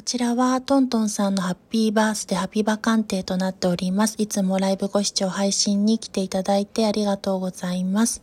[0.00, 4.14] こちらはトントンさんのハッピーバースデーハッピーバカンテとなっております。
[4.16, 8.22] いつもライブご視聴配信に来ていただいてありがとうございます。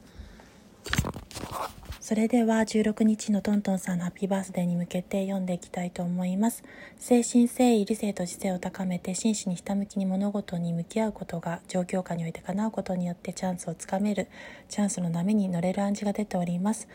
[2.02, 6.63] それでは16日のトントンさんのハッピーバースデーに向けて読んでいきたいと思います。
[6.98, 14.30] 精神誠意、理性と知性を高めて真摯にひたむきに物事に向き合うことが状況下において叶うことによってチャンスをつかめる、
[14.68, 16.88] チャンスの波に乗れる暗示が出ております。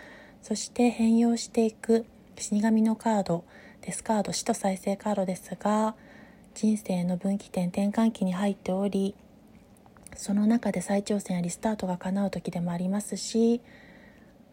[0.43, 2.05] そして変容していく
[2.37, 3.45] 死神のカード、
[3.83, 5.95] デスカード死と再生カードですが
[6.55, 9.15] 人生の分岐点転換期に入っており
[10.17, 13.61] その中で再挑戦やリスタートが叶う時でもありますし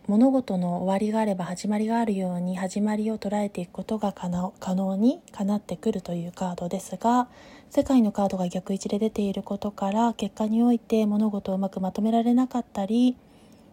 [0.08, 7.28] 物事の終わりがあれば始まりがあるように始まりを捉えていくことが可能にかなってくるというカードですが
[7.70, 13.18] 世界のカードが逆位置で出ていることから結果において物事をうまくまとめられなかったり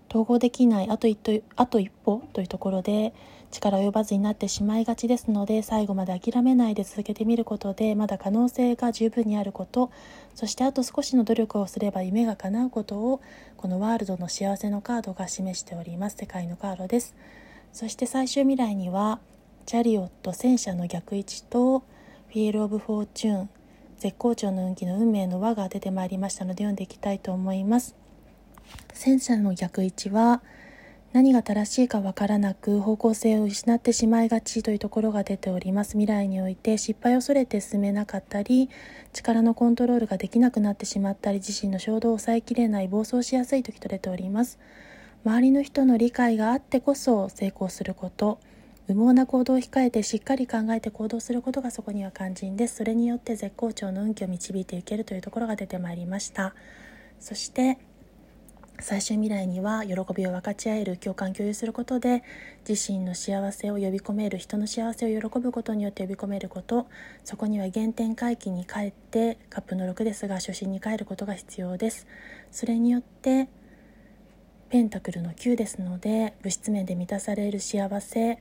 [0.08, 3.12] 統合できないあと一あと一歩というところで
[3.50, 9.90] 力及ばずになってしまいがちですので最後まで諦めないで続けてみることでまだ可能性が十分にあること。
[10.34, 13.20] そしてあと少しの努力をすれば夢が叶うことを
[13.56, 16.16] この World の幸せのカードが示しております。
[16.18, 17.14] 世界のカードです。
[17.72, 19.20] そして最終未来には
[19.64, 23.50] Chariot 戦車の逆位置と Wheel of Fortune
[23.98, 28.05] 絶好調の運気の運命の輪が出てまいりましたので読んでいきたいと思います。
[28.92, 30.42] 戦車の逆位置は
[31.12, 35.92] 何が正しいかわからなく方向性を失ってしまいがちというところが出ております。
[35.92, 38.68] 未来において失敗を恐れて進めなかったり
[39.14, 44.58] 力のコントロールができなくなってしまったり自身の衝動を抑えきれない暴走しやすい時と出ております。
[45.24, 48.38] 周りの人の理解があってこそ成功すること。
[48.88, 52.76] 無謀な行動を控えてしっかり考えて行動することがそこには肝心です。
[52.76, 56.54] それによって絶好調の運気を導いていけるというところが出てまいりました。
[57.18, 57.78] そして
[58.80, 62.22] 最終未来には喜びを分かち合える共感共有することで
[62.68, 66.86] 自身の幸せを呼び込める人の幸せを喜ぶことによって呼び込めること。
[67.24, 72.06] そこには原点回帰に帰ってカップの6ですが初心に帰ることが必要です。
[72.50, 73.48] それによって
[74.68, 78.38] ペンタクルの9ですので物質面で満たされる幸せ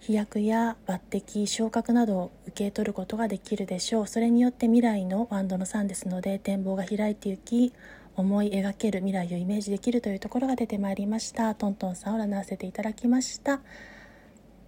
[0.00, 4.06] 飛躍や抜擢昇格などを受け取ることができるでしょう。
[4.06, 7.72] それによって未来のワンドの3ですので展望が開いていき
[8.16, 11.54] 思い描ける未来をイメージできるというところが出てまいりました。
[11.54, 13.60] トントンさんを占わせていただきました。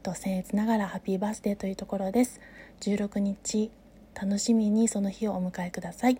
[0.02, 2.40] と僭越ながらハッピーバースデーというところです。
[2.80, 3.70] 16日
[4.14, 6.18] 楽しみにその日をお迎えください。